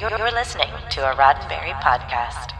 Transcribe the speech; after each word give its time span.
You're 0.00 0.10
listening 0.30 0.68
to 0.90 1.10
a 1.10 1.16
Roddenberry 1.16 1.72
podcast. 1.80 2.52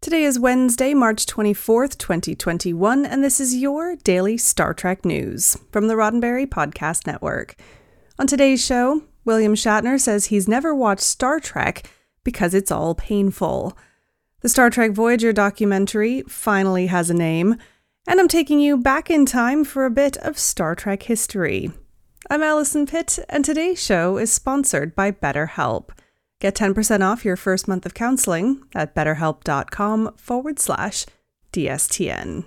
Today 0.00 0.24
is 0.24 0.40
Wednesday, 0.40 0.92
March 0.92 1.24
24th, 1.24 1.98
2021, 1.98 3.06
and 3.06 3.22
this 3.22 3.38
is 3.38 3.54
your 3.54 3.94
daily 3.94 4.36
Star 4.36 4.74
Trek 4.74 5.04
news 5.04 5.56
from 5.70 5.86
the 5.86 5.94
Roddenberry 5.94 6.48
Podcast 6.48 7.06
Network. 7.06 7.54
On 8.18 8.26
today's 8.26 8.64
show, 8.64 9.04
William 9.24 9.54
Shatner 9.54 10.00
says 10.00 10.26
he's 10.26 10.48
never 10.48 10.74
watched 10.74 11.02
Star 11.02 11.38
Trek 11.38 11.88
because 12.24 12.54
it's 12.54 12.72
all 12.72 12.96
painful. 12.96 13.78
The 14.40 14.48
Star 14.48 14.70
Trek 14.70 14.90
Voyager 14.90 15.32
documentary 15.32 16.22
finally 16.22 16.88
has 16.88 17.08
a 17.08 17.14
name, 17.14 17.56
and 18.04 18.18
I'm 18.18 18.26
taking 18.26 18.58
you 18.58 18.76
back 18.76 19.10
in 19.10 19.26
time 19.26 19.62
for 19.62 19.86
a 19.86 19.92
bit 19.92 20.16
of 20.16 20.40
Star 20.40 20.74
Trek 20.74 21.04
history. 21.04 21.70
I'm 22.30 22.42
Allison 22.42 22.86
Pitt, 22.86 23.18
and 23.28 23.44
today's 23.44 23.82
show 23.82 24.16
is 24.16 24.32
sponsored 24.32 24.94
by 24.94 25.10
BetterHelp. 25.10 25.90
Get 26.40 26.54
10% 26.54 27.02
off 27.02 27.22
your 27.22 27.36
first 27.36 27.68
month 27.68 27.84
of 27.84 27.92
counseling 27.92 28.62
at 28.74 28.94
betterhelp.com 28.94 30.14
forward 30.16 30.58
slash 30.58 31.04
DSTN. 31.52 32.44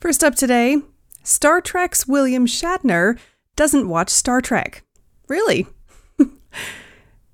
First 0.00 0.24
up 0.24 0.34
today, 0.36 0.78
Star 1.22 1.60
Trek's 1.60 2.06
William 2.08 2.46
Shatner 2.46 3.18
doesn't 3.56 3.90
watch 3.90 4.08
Star 4.08 4.40
Trek. 4.40 4.84
Really? 5.28 5.66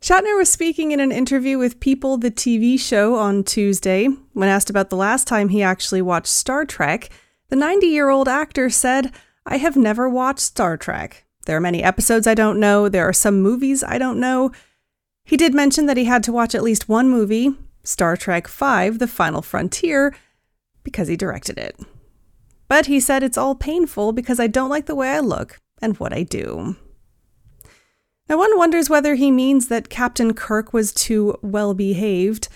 Shatner 0.02 0.36
was 0.36 0.50
speaking 0.50 0.90
in 0.90 0.98
an 0.98 1.12
interview 1.12 1.58
with 1.58 1.78
People, 1.78 2.16
the 2.16 2.32
TV 2.32 2.76
show, 2.76 3.14
on 3.14 3.44
Tuesday. 3.44 4.08
When 4.32 4.48
asked 4.48 4.68
about 4.68 4.90
the 4.90 4.96
last 4.96 5.28
time 5.28 5.50
he 5.50 5.62
actually 5.62 6.02
watched 6.02 6.26
Star 6.26 6.64
Trek, 6.64 7.08
the 7.50 7.54
90 7.54 7.86
year 7.86 8.10
old 8.10 8.26
actor 8.26 8.68
said, 8.68 9.12
I 9.46 9.58
have 9.58 9.76
never 9.76 10.08
watched 10.08 10.40
Star 10.40 10.76
Trek. 10.76 11.24
There 11.46 11.56
are 11.56 11.60
many 11.60 11.84
episodes 11.84 12.26
I 12.26 12.34
don't 12.34 12.58
know, 12.58 12.88
there 12.88 13.08
are 13.08 13.12
some 13.12 13.40
movies 13.42 13.84
I 13.84 13.96
don't 13.96 14.18
know. 14.18 14.50
He 15.24 15.36
did 15.36 15.54
mention 15.54 15.86
that 15.86 15.96
he 15.96 16.06
had 16.06 16.24
to 16.24 16.32
watch 16.32 16.56
at 16.56 16.64
least 16.64 16.88
one 16.88 17.08
movie, 17.08 17.54
Star 17.84 18.16
Trek 18.16 18.48
V 18.48 18.90
The 18.90 19.06
Final 19.06 19.40
Frontier, 19.40 20.12
because 20.82 21.06
he 21.06 21.16
directed 21.16 21.58
it. 21.58 21.78
But 22.66 22.86
he 22.86 22.98
said 22.98 23.22
it's 23.22 23.38
all 23.38 23.54
painful 23.54 24.10
because 24.10 24.40
I 24.40 24.48
don't 24.48 24.68
like 24.68 24.86
the 24.86 24.96
way 24.96 25.10
I 25.10 25.20
look 25.20 25.60
and 25.80 25.96
what 25.98 26.12
I 26.12 26.24
do. 26.24 26.74
Now, 28.28 28.38
one 28.38 28.56
wonders 28.56 28.88
whether 28.88 29.14
he 29.14 29.30
means 29.30 29.68
that 29.68 29.90
Captain 29.90 30.32
Kirk 30.32 30.72
was 30.72 30.92
too 30.92 31.36
well 31.42 31.74
behaved, 31.74 32.48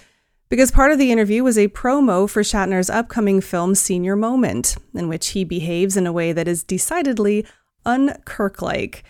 because 0.48 0.70
part 0.70 0.92
of 0.92 0.98
the 0.98 1.11
interview 1.11 1.42
was 1.42 1.58
a 1.58 1.69
promo 1.69 2.31
for 2.31 2.42
Shatner's 2.42 2.89
upcoming 2.89 3.41
film 3.41 3.75
Senior 3.75 4.17
Moment, 4.17 4.77
in 4.95 5.08
which 5.08 5.28
he 5.28 5.45
behaves 5.45 5.97
in 5.97 6.06
a 6.06 6.12
way 6.12 6.33
that 6.33 6.48
is 6.48 6.62
decidedly 6.62 7.45
un-Kirk 7.84 8.62
like. 8.62 9.05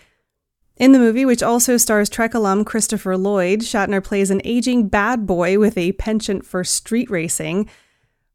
In 0.77 0.91
the 0.91 0.99
movie, 0.99 1.25
which 1.25 1.43
also 1.43 1.77
stars 1.77 2.09
Trek 2.09 2.33
alum 2.33 2.65
Christopher 2.65 3.17
Lloyd, 3.17 3.61
Shatner 3.61 4.03
plays 4.03 4.29
an 4.29 4.41
aging 4.43 4.89
bad 4.89 5.25
boy 5.25 5.57
with 5.57 5.77
a 5.77 5.93
penchant 5.93 6.45
for 6.45 6.63
street 6.63 7.09
racing. 7.09 7.69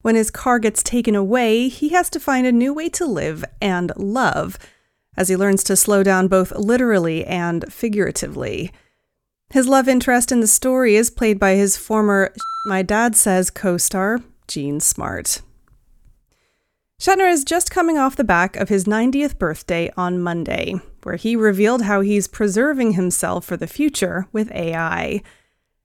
When 0.01 0.17
his 0.17 0.31
car 0.31 0.59
gets 0.59 0.83
taken 0.83 1.15
away, 1.15 1.69
he 1.69 1.91
has 1.91 2.11
to 2.11 2.21
find 2.21 2.47
a 2.47 2.53
new 2.53 2.75
way 2.75 2.89
to 2.91 3.07
live 3.07 3.45
and 3.61 3.93
love 3.97 4.59
as 5.17 5.29
he 5.29 5.37
learns 5.37 5.63
to 5.65 5.77
slow 5.77 6.03
down 6.03 6.29
both 6.29 6.53
literally 6.53 7.25
and 7.25 7.71
figuratively. 7.73 8.71
His 9.51 9.69
love 9.69 9.89
interest 9.89 10.33
in 10.33 10.41
the 10.41 10.47
story 10.47 10.97
is 10.97 11.11
played 11.11 11.39
by 11.39 11.55
his 11.55 11.77
former 11.77 12.33
My 12.67 12.83
Dad 12.83 13.15
Says 13.15 13.51
co 13.51 13.77
star, 13.77 14.21
Jean 14.49 14.81
Smart. 14.81 15.43
Shatner 16.99 17.31
is 17.31 17.45
just 17.45 17.71
coming 17.71 17.99
off 17.99 18.17
the 18.17 18.25
back 18.25 18.57
of 18.57 18.69
his 18.69 18.85
90th 18.85 19.37
birthday 19.37 19.91
on 19.97 20.23
Monday, 20.23 20.75
where 21.03 21.17
he 21.17 21.35
revealed 21.35 21.83
how 21.83 22.01
he's 22.01 22.29
preserving 22.29 22.93
himself 22.93 23.45
for 23.45 23.57
the 23.57 23.67
future 23.67 24.29
with 24.33 24.53
AI. 24.53 25.21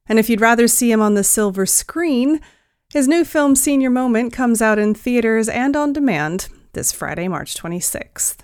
And 0.07 0.19
if 0.19 0.29
you'd 0.29 0.39
rather 0.39 0.67
see 0.67 0.91
him 0.91 1.01
on 1.01 1.15
the 1.15 1.23
silver 1.23 1.65
screen, 1.65 2.39
his 2.93 3.07
new 3.07 3.25
film 3.25 3.55
Senior 3.55 3.89
Moment 3.89 4.31
comes 4.31 4.61
out 4.61 4.79
in 4.79 4.93
theaters 4.93 5.49
and 5.49 5.75
on 5.75 5.91
demand 5.91 6.47
this 6.73 6.91
Friday, 6.91 7.27
March 7.27 7.55
26th. 7.55 8.37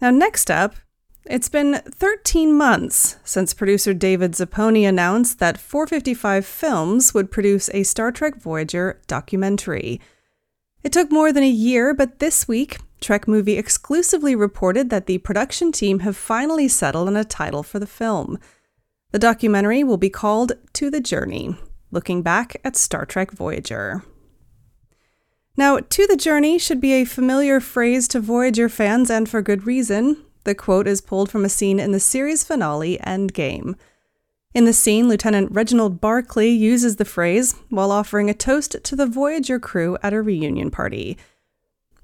Now, 0.00 0.10
next 0.10 0.50
up, 0.50 0.76
it's 1.24 1.48
been 1.48 1.82
13 1.84 2.54
months 2.56 3.16
since 3.24 3.52
producer 3.52 3.92
David 3.92 4.32
Zappone 4.32 4.88
announced 4.88 5.40
that 5.40 5.58
455 5.58 6.46
Films 6.46 7.12
would 7.12 7.30
produce 7.30 7.68
a 7.74 7.82
Star 7.82 8.12
Trek 8.12 8.36
Voyager 8.36 9.00
documentary. 9.06 10.00
It 10.82 10.92
took 10.92 11.10
more 11.10 11.32
than 11.32 11.42
a 11.42 11.48
year, 11.48 11.92
but 11.92 12.18
this 12.18 12.46
week, 12.46 12.78
Trek 13.00 13.28
Movie 13.28 13.58
exclusively 13.58 14.34
reported 14.34 14.90
that 14.90 15.06
the 15.06 15.18
production 15.18 15.72
team 15.72 16.00
have 16.00 16.16
finally 16.16 16.68
settled 16.68 17.08
on 17.08 17.16
a 17.16 17.24
title 17.24 17.62
for 17.62 17.78
the 17.78 17.86
film. 17.86 18.38
The 19.10 19.18
documentary 19.18 19.82
will 19.84 19.96
be 19.96 20.10
called 20.10 20.52
To 20.74 20.90
the 20.90 21.00
Journey, 21.00 21.56
looking 21.90 22.22
back 22.22 22.60
at 22.64 22.76
Star 22.76 23.04
Trek 23.04 23.32
Voyager. 23.32 24.02
Now, 25.58 25.80
to 25.80 26.06
the 26.06 26.16
journey 26.16 26.56
should 26.56 26.80
be 26.80 26.92
a 26.92 27.04
familiar 27.04 27.58
phrase 27.58 28.06
to 28.08 28.20
Voyager 28.20 28.68
fans, 28.68 29.10
and 29.10 29.28
for 29.28 29.42
good 29.42 29.66
reason. 29.66 30.16
The 30.44 30.54
quote 30.54 30.86
is 30.86 31.00
pulled 31.00 31.32
from 31.32 31.44
a 31.44 31.48
scene 31.48 31.80
in 31.80 31.90
the 31.90 31.98
series 31.98 32.44
finale 32.44 32.96
Endgame. 33.04 33.74
In 34.54 34.66
the 34.66 34.72
scene, 34.72 35.08
Lieutenant 35.08 35.50
Reginald 35.50 36.00
Barclay 36.00 36.50
uses 36.50 36.94
the 36.94 37.04
phrase 37.04 37.56
while 37.70 37.90
offering 37.90 38.30
a 38.30 38.34
toast 38.34 38.76
to 38.84 38.94
the 38.94 39.08
Voyager 39.08 39.58
crew 39.58 39.98
at 40.00 40.12
a 40.12 40.22
reunion 40.22 40.70
party. 40.70 41.18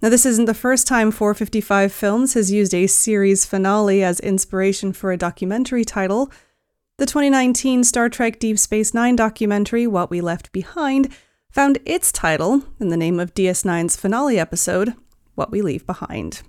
Now, 0.03 0.09
this 0.09 0.27
isn't 0.27 0.47
the 0.47 0.53
first 0.53 0.89
time 0.89 1.13
455 1.13 1.93
Films 1.93 2.35
has 2.35 2.51
used 2.51 2.75
a 2.75 2.89
series 2.89 3.45
finale 3.45 4.03
as 4.03 4.19
inspiration 4.19 4.93
for 4.93 5.13
a 5.13 5.17
documentary 5.17 5.85
title. 5.85 6.29
The 6.99 7.07
2019 7.07 7.85
Star 7.85 8.09
Trek 8.09 8.41
Deep 8.41 8.59
Space 8.59 8.93
Nine 8.93 9.15
documentary, 9.15 9.87
What 9.87 10.11
We 10.11 10.21
Left 10.21 10.51
Behind, 10.51 11.15
found 11.55 11.79
its 11.87 12.11
title 12.11 12.65
in 12.81 12.89
the 12.89 12.97
name 12.97 13.21
of 13.21 13.33
DS9's 13.33 13.95
finale 13.95 14.41
episode, 14.41 14.93
What 15.37 15.53
We 15.53 15.63
Leave 15.63 15.87
Behind. 15.87 16.43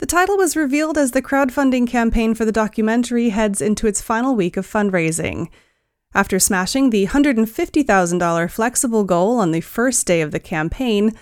The 0.00 0.06
title 0.06 0.36
was 0.36 0.54
revealed 0.54 0.98
as 0.98 1.12
the 1.12 1.22
crowdfunding 1.22 1.88
campaign 1.88 2.34
for 2.34 2.44
the 2.44 2.52
documentary 2.52 3.30
heads 3.30 3.62
into 3.62 3.86
its 3.86 4.02
final 4.02 4.36
week 4.36 4.58
of 4.58 4.70
fundraising. 4.70 5.48
After 6.12 6.38
smashing 6.38 6.90
the 6.90 7.06
$150,000 7.06 8.50
flexible 8.50 9.04
goal 9.04 9.38
on 9.38 9.52
the 9.52 9.62
first 9.62 10.06
day 10.06 10.20
of 10.20 10.30
the 10.30 10.38
campaign, 10.38 11.12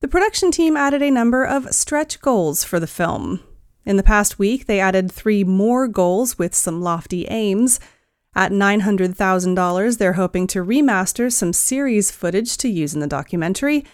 the 0.00 0.08
production 0.08 0.50
team 0.50 0.76
added 0.76 1.02
a 1.02 1.10
number 1.10 1.44
of 1.44 1.72
stretch 1.72 2.20
goals 2.20 2.64
for 2.64 2.80
the 2.80 2.88
film. 2.88 3.38
In 3.86 3.96
the 3.96 4.02
past 4.02 4.40
week, 4.40 4.66
they 4.66 4.80
added 4.80 5.12
three 5.12 5.44
more 5.44 5.86
goals 5.86 6.36
with 6.36 6.52
some 6.52 6.82
lofty 6.82 7.26
aims 7.26 7.78
at 8.34 8.50
$900,000, 8.50 9.98
they're 9.98 10.14
hoping 10.14 10.46
to 10.48 10.64
remaster 10.64 11.30
some 11.30 11.52
series 11.52 12.10
footage 12.10 12.56
to 12.58 12.68
use 12.68 12.92
in 12.94 13.00
the 13.00 13.06
documentary. 13.06 13.84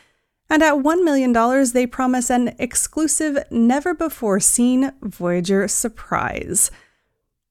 And 0.48 0.62
at 0.62 0.76
$1 0.76 1.04
million, 1.04 1.34
they 1.72 1.86
promise 1.86 2.30
an 2.30 2.54
exclusive, 2.58 3.44
never 3.50 3.92
before 3.94 4.40
seen 4.40 4.92
Voyager 5.02 5.68
surprise. 5.68 6.70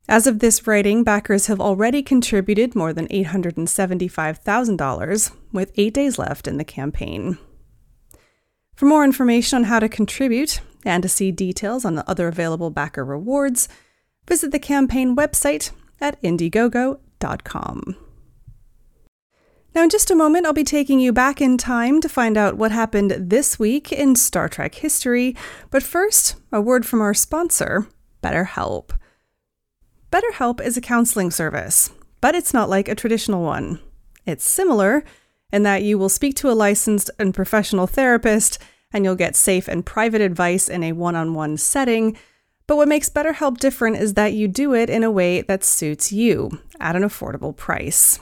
As 0.09 0.25
of 0.25 0.39
this 0.39 0.65
writing, 0.65 1.03
backers 1.03 1.47
have 1.47 1.59
already 1.59 2.01
contributed 2.01 2.73
more 2.73 2.93
than 2.93 3.09
$875,000, 3.09 5.31
with 5.51 5.73
eight 5.75 5.93
days 5.93 6.17
left 6.17 6.47
in 6.47 6.55
the 6.55 6.63
campaign. 6.63 7.37
For 8.75 8.85
more 8.85 9.03
information 9.03 9.57
on 9.57 9.63
how 9.65 9.79
to 9.79 9.89
contribute 9.89 10.61
and 10.85 11.03
to 11.03 11.09
see 11.09 11.31
details 11.31 11.83
on 11.83 11.95
the 11.95 12.09
other 12.09 12.29
available 12.29 12.69
backer 12.69 13.03
rewards, 13.03 13.67
visit 14.25 14.51
the 14.51 14.59
campaign 14.59 15.13
website 15.15 15.71
at 16.00 16.22
Indiegogo.com. 16.22 17.96
Now, 19.75 19.84
in 19.84 19.90
just 19.90 20.09
a 20.09 20.16
moment, 20.16 20.47
I'll 20.47 20.53
be 20.53 20.63
taking 20.63 21.00
you 21.00 21.13
back 21.13 21.40
in 21.40 21.55
time 21.55 22.02
to 22.02 22.09
find 22.09 22.35
out 22.35 22.58
what 22.58 22.72
happened 22.72 23.11
this 23.11 23.59
week 23.59 23.91
in 23.91 24.16
Star 24.16 24.49
Trek 24.49 24.73
history. 24.73 25.35
But 25.70 25.84
first, 25.84 26.35
a 26.52 26.59
word 26.59 26.84
from 26.84 26.99
our 26.99 27.14
sponsor, 27.14 27.88
BetterHelp. 28.23 28.97
BetterHelp 30.11 30.61
is 30.61 30.78
a 30.78 30.82
counseling 30.82 31.29
service, 31.29 31.91
but 32.22 32.34
it's 32.34 32.55
not 32.55 32.70
like 32.70 32.88
a 32.88 32.96
traditional 32.96 33.43
one. 33.43 33.79
It's 34.26 34.47
similar 34.47 35.03
in 35.52 35.61
that 35.64 35.84
you 35.84 35.97
will 35.97 36.09
speak 36.09 36.35
to 36.38 36.50
a 36.50 36.53
licensed 36.53 37.11
and 37.20 37.34
professional 37.34 37.85
therapist, 37.85 38.58
and 38.91 39.05
you'll 39.05 39.16
get 39.16 39.35
safe 39.35 39.67
and 39.67 39.85
private 39.85 40.22
advice 40.22 40.70
in 40.70 40.84
a 40.84 40.93
one 40.93 41.16
on 41.16 41.34
one 41.35 41.55
setting 41.55 42.17
but 42.67 42.75
what 42.75 42.90
makes 42.90 43.09
BetterHelp 43.09 43.58
different 43.58 43.96
is 43.97 44.14
that 44.14 44.34
you 44.34 44.47
do 44.47 44.73
it 44.73 44.90
in 44.90 45.03
a 45.03 45.11
way 45.11 45.41
that 45.41 45.64
suits 45.64 46.11
you 46.11 46.59
at 46.79 46.96
an 46.96 47.03
affordable 47.03 47.55
price. 47.55 48.19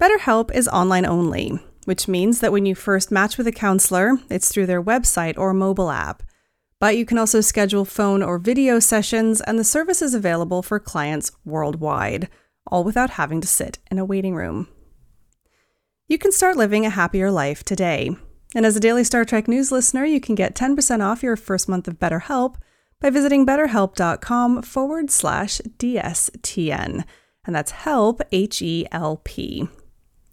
BetterHelp 0.00 0.54
is 0.54 0.68
online 0.68 1.04
only, 1.04 1.60
which 1.84 2.08
means 2.08 2.40
that 2.40 2.52
when 2.52 2.64
you 2.64 2.74
first 2.74 3.10
match 3.10 3.36
with 3.36 3.46
a 3.46 3.52
counselor, 3.52 4.18
it's 4.30 4.50
through 4.50 4.66
their 4.66 4.82
website 4.82 5.36
or 5.36 5.52
mobile 5.52 5.90
app. 5.90 6.22
But 6.78 6.96
you 6.96 7.04
can 7.04 7.18
also 7.18 7.40
schedule 7.40 7.84
phone 7.84 8.22
or 8.22 8.38
video 8.38 8.78
sessions, 8.78 9.40
and 9.40 9.58
the 9.58 9.64
service 9.64 10.02
is 10.02 10.14
available 10.14 10.62
for 10.62 10.80
clients 10.80 11.30
worldwide, 11.44 12.28
all 12.66 12.82
without 12.82 13.10
having 13.10 13.40
to 13.40 13.48
sit 13.48 13.78
in 13.90 13.98
a 13.98 14.04
waiting 14.04 14.34
room. 14.34 14.68
You 16.08 16.18
can 16.18 16.32
start 16.32 16.56
living 16.56 16.84
a 16.84 16.90
happier 16.90 17.30
life 17.30 17.64
today. 17.64 18.10
And 18.54 18.66
as 18.66 18.76
a 18.76 18.80
daily 18.80 19.04
Star 19.04 19.24
Trek 19.24 19.48
news 19.48 19.72
listener, 19.72 20.04
you 20.04 20.20
can 20.20 20.34
get 20.34 20.54
10% 20.54 21.00
off 21.00 21.22
your 21.22 21.36
first 21.36 21.68
month 21.68 21.88
of 21.88 21.98
BetterHelp 21.98 22.56
by 23.02 23.10
visiting 23.10 23.44
betterhelp.com 23.44 24.62
forward 24.62 25.10
slash 25.10 25.60
DSTN. 25.78 27.04
And 27.44 27.54
that's 27.54 27.72
help, 27.72 28.22
H 28.30 28.62
E 28.62 28.86
L 28.92 29.20
P. 29.24 29.68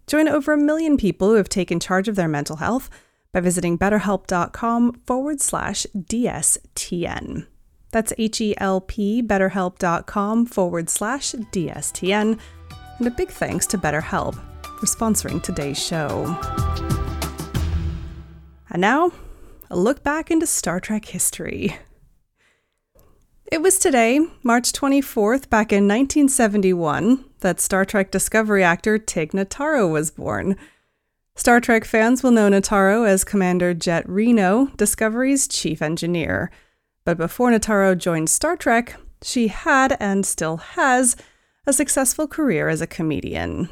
Join 0.06 0.28
over 0.28 0.54
a 0.54 0.58
million 0.58 0.96
people 0.96 1.30
who 1.30 1.36
have 1.36 1.50
taken 1.50 1.80
charge 1.80 2.08
of 2.08 2.16
their 2.16 2.28
mental 2.28 2.58
health 2.58 2.90
by 3.34 3.40
visiting 3.40 3.78
betterhelp.com 3.78 4.94
forward 5.06 5.42
slash 5.42 5.88
DSTN. 5.98 7.48
That's 7.92 8.14
H 8.20 8.40
E 8.40 8.54
L 8.58 8.82
P, 8.82 9.24
betterhelp.com 9.24 10.46
forward 10.46 10.90
slash 10.92 11.32
DSTN. 11.32 12.40
And 13.00 13.08
a 13.08 13.12
big 13.12 13.30
thanks 13.30 13.66
to 13.68 13.78
BetterHelp 13.80 14.36
for 14.80 14.86
sponsoring 14.86 15.42
today's 15.42 15.84
show. 15.84 16.26
And 18.70 18.82
now, 18.82 19.12
a 19.72 19.78
look 19.78 20.04
back 20.04 20.30
into 20.30 20.46
Star 20.46 20.80
Trek 20.80 21.06
history. 21.06 21.76
It 23.52 23.64
was 23.64 23.80
today, 23.80 24.20
March 24.44 24.72
24th, 24.74 25.50
back 25.50 25.74
in 25.74 25.88
1971, 25.88 27.26
that 27.40 27.60
Star 27.60 27.84
Trek 27.84 28.12
Discovery 28.12 28.64
actor 28.64 29.00
Tig 29.00 29.32
Notaro 29.32 29.92
was 29.92 30.12
born. 30.12 30.56
Star 31.34 31.60
Trek 31.60 31.84
fans 31.84 32.22
will 32.22 32.30
know 32.30 32.48
Notaro 32.48 33.08
as 33.08 33.24
Commander 33.24 33.74
Jet 33.74 34.08
Reno, 34.08 34.68
Discovery's 34.78 35.48
chief 35.48 35.82
engineer. 35.82 36.52
But 37.06 37.18
before 37.18 37.50
Notaro 37.50 37.98
joined 37.98 38.30
Star 38.30 38.56
Trek, 38.56 38.98
she 39.24 39.48
had 39.48 39.98
and 40.00 40.28
still 40.28 40.58
has 40.58 41.16
a 41.66 41.74
successful 41.74 42.28
career 42.28 42.70
as 42.70 42.82
a 42.82 42.88
comedian. 42.88 43.68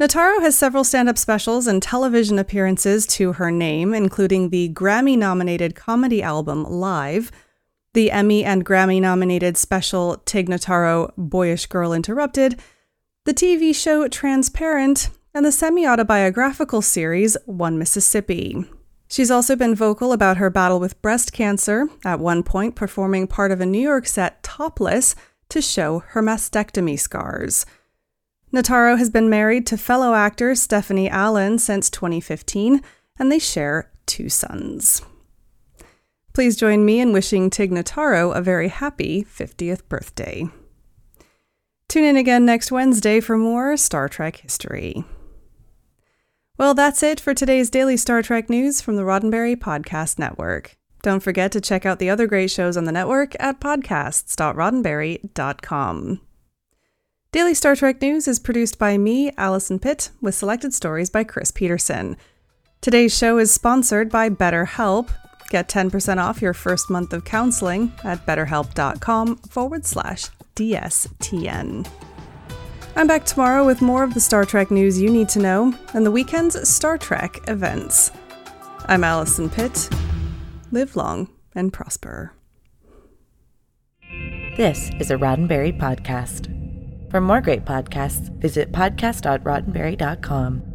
Notaro 0.00 0.40
has 0.40 0.58
several 0.58 0.82
stand 0.82 1.08
up 1.08 1.18
specials 1.18 1.68
and 1.68 1.80
television 1.80 2.40
appearances 2.40 3.06
to 3.06 3.34
her 3.34 3.52
name, 3.52 3.94
including 3.94 4.48
the 4.48 4.70
Grammy 4.70 5.16
nominated 5.16 5.76
comedy 5.76 6.20
album 6.20 6.64
Live, 6.64 7.30
the 7.94 8.10
Emmy 8.10 8.44
and 8.44 8.66
Grammy 8.66 9.00
nominated 9.00 9.56
special 9.56 10.20
Tig 10.26 10.48
Notaro 10.48 11.12
Boyish 11.16 11.66
Girl 11.66 11.92
Interrupted, 11.92 12.60
the 13.24 13.32
TV 13.32 13.74
show 13.74 14.06
Transparent, 14.08 15.10
and 15.32 15.46
the 15.46 15.52
semi 15.52 15.86
autobiographical 15.86 16.82
series 16.82 17.36
One 17.46 17.78
Mississippi. 17.78 18.64
She's 19.08 19.30
also 19.30 19.54
been 19.54 19.76
vocal 19.76 20.12
about 20.12 20.38
her 20.38 20.50
battle 20.50 20.80
with 20.80 21.00
breast 21.02 21.32
cancer, 21.32 21.88
at 22.04 22.18
one 22.18 22.42
point 22.42 22.74
performing 22.74 23.28
part 23.28 23.52
of 23.52 23.60
a 23.60 23.66
New 23.66 23.80
York 23.80 24.06
set 24.06 24.42
topless 24.42 25.14
to 25.50 25.62
show 25.62 26.00
her 26.08 26.22
mastectomy 26.22 26.98
scars. 26.98 27.64
Notaro 28.52 28.98
has 28.98 29.10
been 29.10 29.30
married 29.30 29.66
to 29.68 29.76
fellow 29.76 30.14
actor 30.14 30.54
Stephanie 30.54 31.08
Allynne 31.08 31.60
since 31.60 31.90
2015, 31.90 32.82
and 33.18 33.30
they 33.30 33.38
share 33.38 33.92
two 34.06 34.28
sons. 34.28 35.02
Please 36.34 36.56
join 36.56 36.84
me 36.84 37.00
in 37.00 37.12
wishing 37.12 37.48
Tig 37.48 37.70
Notaro 37.70 38.36
a 38.36 38.42
very 38.42 38.68
happy 38.68 39.24
50th 39.24 39.88
birthday. 39.88 40.48
Tune 41.88 42.04
in 42.04 42.16
again 42.16 42.44
next 42.44 42.72
Wednesday 42.72 43.20
for 43.20 43.38
more 43.38 43.76
Star 43.76 44.08
Trek 44.08 44.38
history. 44.38 45.04
Well, 46.58 46.74
that's 46.74 47.04
it 47.04 47.20
for 47.20 47.34
today's 47.34 47.70
daily 47.70 47.96
Star 47.96 48.20
Trek 48.20 48.50
news 48.50 48.80
from 48.80 48.96
the 48.96 49.02
Roddenberry 49.02 49.54
Podcast 49.54 50.18
Network. 50.18 50.74
Don't 51.02 51.22
forget 51.22 51.52
to 51.52 51.60
check 51.60 51.86
out 51.86 52.00
the 52.00 52.10
other 52.10 52.26
great 52.26 52.50
shows 52.50 52.76
on 52.76 52.84
the 52.84 52.92
network 52.92 53.36
at 53.38 53.60
podcasts.roddenberry.com. 53.60 56.20
Daily 57.30 57.54
Star 57.54 57.76
Trek 57.76 58.00
News 58.00 58.26
is 58.26 58.38
produced 58.38 58.78
by 58.78 58.96
me, 58.96 59.30
Allison 59.36 59.78
Pitt, 59.78 60.08
with 60.20 60.34
selected 60.34 60.72
stories 60.72 61.10
by 61.10 61.24
Chris 61.24 61.50
Peterson. 61.50 62.16
Today's 62.80 63.14
show 63.16 63.38
is 63.38 63.52
sponsored 63.52 64.08
by 64.08 64.30
BetterHelp. 64.30 65.10
Get 65.50 65.68
10% 65.68 66.18
off 66.18 66.42
your 66.42 66.54
first 66.54 66.90
month 66.90 67.12
of 67.12 67.24
counseling 67.24 67.92
at 68.02 68.26
betterhelp.com 68.26 69.36
forward 69.36 69.86
slash 69.86 70.30
DSTN. 70.56 71.88
I'm 72.96 73.06
back 73.06 73.24
tomorrow 73.24 73.64
with 73.66 73.82
more 73.82 74.04
of 74.04 74.14
the 74.14 74.20
Star 74.20 74.44
Trek 74.44 74.70
news 74.70 75.00
you 75.00 75.10
need 75.10 75.28
to 75.30 75.40
know 75.40 75.74
and 75.94 76.06
the 76.06 76.10
weekend's 76.10 76.68
Star 76.68 76.96
Trek 76.96 77.38
events. 77.48 78.12
I'm 78.86 79.02
Allison 79.02 79.50
Pitt. 79.50 79.88
Live 80.70 80.94
long 80.96 81.28
and 81.54 81.72
prosper. 81.72 82.32
This 84.56 84.90
is 85.00 85.10
a 85.10 85.16
Roddenberry 85.16 85.76
podcast. 85.76 86.50
For 87.10 87.20
more 87.20 87.40
great 87.40 87.64
podcasts, 87.64 88.30
visit 88.38 88.70
podcast.roddenberry.com. 88.72 90.73